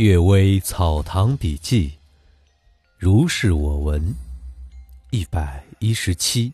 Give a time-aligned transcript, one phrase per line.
[0.02, 1.88] 《阅微草堂笔记》，
[2.96, 4.14] 如是我闻，
[5.10, 6.50] 一百一十七。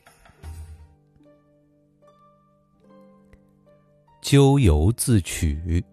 [4.21, 5.85] 咎由自取。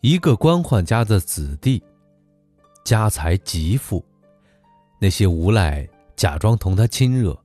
[0.00, 1.84] 一个官宦家的子弟，
[2.86, 4.02] 家财极富，
[4.98, 5.86] 那些无赖
[6.16, 7.38] 假装同他亲热，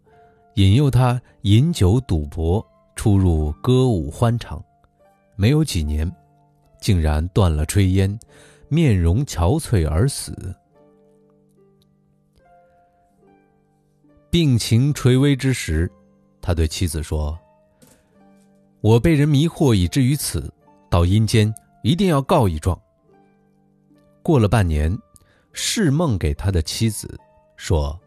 [0.54, 2.66] 引诱他饮酒赌博，
[2.96, 4.64] 出入歌舞欢场，
[5.36, 6.10] 没有几年。
[6.82, 8.20] 竟然断了炊烟，
[8.68, 10.54] 面容憔悴而死。
[14.30, 15.90] 病情垂危之时，
[16.42, 17.38] 他对妻子说
[18.82, 20.52] ：“我被人迷惑以至于此，
[20.90, 21.54] 到阴间
[21.84, 22.78] 一定要告一状。”
[24.24, 24.98] 过了半年，
[25.54, 27.20] 释梦给他的妻子
[27.58, 28.00] 说：“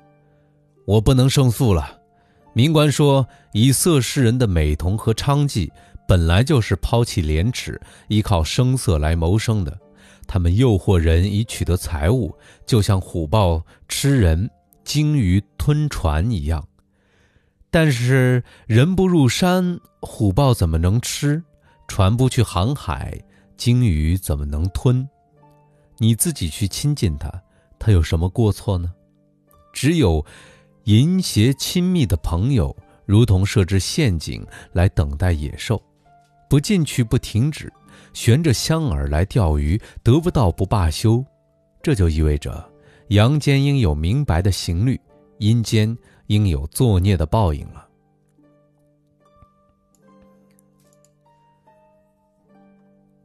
[0.84, 2.01] 我不能胜诉了。
[2.54, 5.70] 民官说，以色侍人的美瞳和娼妓。”
[6.06, 9.78] 本来就是抛弃廉耻，依靠声色来谋生的。
[10.26, 12.34] 他们诱惑人以取得财物，
[12.66, 14.51] 就像虎豹吃人、
[14.84, 16.66] 鲸鱼吞船一样。
[17.70, 21.42] 但是人不入山，虎豹怎么能吃？
[21.88, 23.18] 船不去航海，
[23.57, 25.07] 鲸鱼怎么能吞？
[25.98, 27.30] 你自己去亲近他，
[27.79, 28.92] 他有什么过错呢？
[29.73, 30.24] 只有
[30.84, 35.82] 淫邪亲密的朋友，如同设置陷阱来等待野兽。
[36.48, 37.73] 不进去不停止，
[38.12, 41.24] 悬着香饵来钓鱼，得不到不罢休，
[41.82, 42.64] 这就意味着
[43.09, 45.01] 阳间应有明白的刑律，
[45.38, 45.96] 阴间
[46.28, 47.86] 应有作孽的报应了。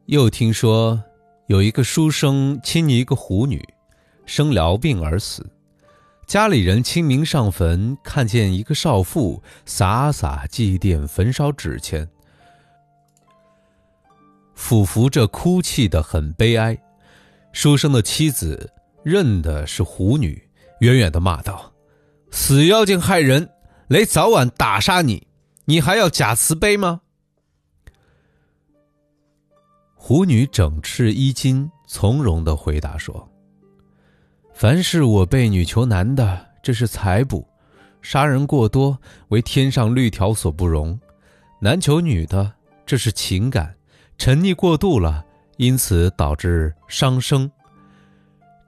[0.06, 1.00] 又听说
[1.46, 3.62] 有一个书生亲昵一个狐女，
[4.26, 5.48] 生痨病而死，
[6.26, 12.08] 家里人清明上坟，看见一个少妇洒洒祭奠，焚烧纸钱。
[14.60, 16.78] 俯伏着哭泣的很悲哀，
[17.50, 18.70] 书生的妻子
[19.02, 20.40] 认的是狐女，
[20.80, 21.72] 远远的骂道
[22.30, 23.50] ：“死妖精害人，
[23.88, 25.26] 雷早晚打杀你，
[25.64, 27.00] 你还要假慈悲吗？”
[29.96, 33.28] 狐女整饬衣襟，从容的回答说
[34.54, 37.40] ：“凡是我辈女求男的，这是财补；
[38.02, 38.96] 杀人过多，
[39.30, 40.96] 为天上律条所不容；
[41.60, 42.52] 男求女的，
[42.84, 43.74] 这是情感。”
[44.20, 45.24] 沉溺过度了，
[45.56, 47.50] 因此导致伤生。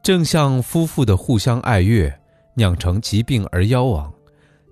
[0.02, 2.10] 正像夫妇的互相爱悦，
[2.54, 4.10] 酿成疾病而夭亡，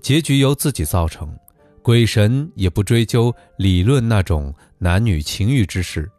[0.01, 1.39] 结局由自己造成。
[1.83, 6.11] 鬼神也不追究理论那种男女情欲之事。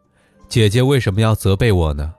[0.48, 2.14] 姐姐为什么要责备我呢？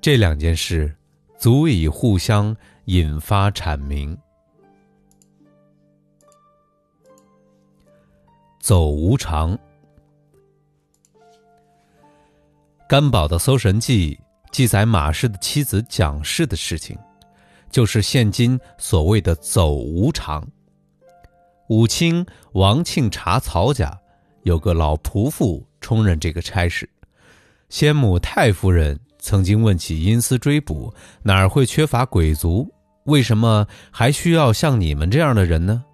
[0.00, 0.92] 这两件事，
[1.38, 2.54] 足以互相
[2.86, 4.18] 引发阐明。
[8.58, 9.56] 走无常。
[12.88, 14.14] 甘宝的《搜神记》
[14.52, 16.96] 记载马氏的妻子蒋氏的事情，
[17.68, 20.46] 就是现今所谓的“走无常”。
[21.68, 23.92] 武清王庆查曹家
[24.44, 26.88] 有个老仆妇充任这个差事。
[27.70, 32.72] 先母太夫人曾经问起阴司追捕，哪儿会缺乏鬼卒？
[33.06, 35.84] 为什么还需要像你们这样的人呢？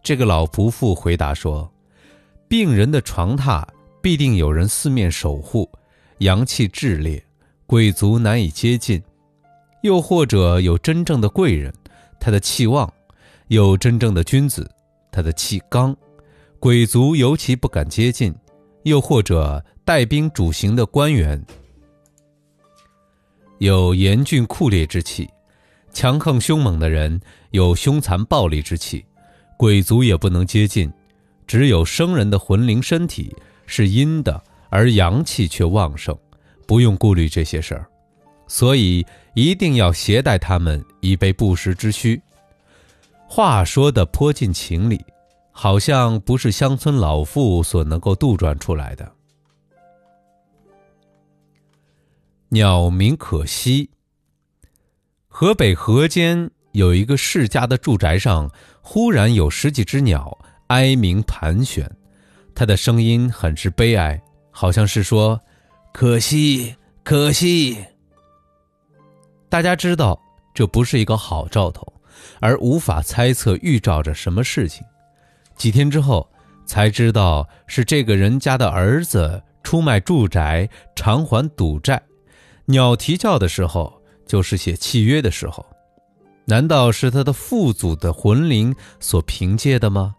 [0.00, 1.68] 这个老仆妇回答说
[2.46, 3.64] ：“病人的床榻
[4.00, 5.68] 必定有人四面守护。”
[6.18, 7.22] 阳气炽烈，
[7.66, 9.00] 鬼族难以接近；
[9.82, 11.72] 又或者有真正的贵人，
[12.18, 12.88] 他的气旺；
[13.48, 14.68] 有真正的君子，
[15.12, 15.96] 他的气刚，
[16.58, 18.32] 鬼族尤其不敢接近；
[18.82, 21.40] 又或者带兵主行的官员，
[23.58, 25.24] 有严峻酷烈之气；
[25.92, 27.20] 强横凶猛的人
[27.52, 29.04] 有凶残暴力之气，
[29.56, 30.92] 鬼族也不能接近。
[31.46, 33.34] 只有生人的魂灵身体
[33.66, 34.42] 是阴的。
[34.70, 36.16] 而阳气却旺盛，
[36.66, 37.86] 不用顾虑这些事儿，
[38.46, 42.20] 所以一定要携带他们以备不时之需。
[43.26, 45.04] 话说的颇近情理，
[45.50, 49.10] 好像不是乡村老妇所能够杜撰出来的。
[52.48, 53.90] 鸟鸣可惜。
[55.26, 58.50] 河北河间有一个世家的住宅上，
[58.80, 60.36] 忽然有十几只鸟
[60.68, 61.88] 哀鸣盘旋，
[62.54, 64.20] 它的声音很是悲哀。
[64.60, 65.40] 好像是说，
[65.92, 66.74] 可惜，
[67.04, 67.78] 可惜。
[69.48, 70.20] 大家知道
[70.52, 71.86] 这不是一个好兆头，
[72.40, 74.84] 而无法猜测预兆着什么事情。
[75.56, 76.28] 几天之后，
[76.66, 82.02] 才知道是这个人家的儿子出卖住宅偿还赌债。
[82.64, 85.64] 鸟啼叫的时候，就是写契约的时候。
[86.46, 90.16] 难道是他的父祖的魂灵所凭借的吗？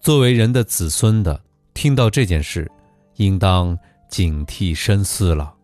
[0.00, 1.40] 作为人的子孙的，
[1.74, 2.68] 听到这件事。
[3.16, 3.78] 应当
[4.08, 5.54] 警惕深思了。